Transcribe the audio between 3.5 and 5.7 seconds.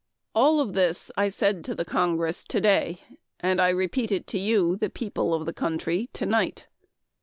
I repeat it to you, the people of the